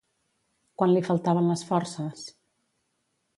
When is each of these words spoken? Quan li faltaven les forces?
Quan 0.81 0.93
li 0.95 1.03
faltaven 1.09 1.51
les 1.51 1.63
forces? 1.73 2.25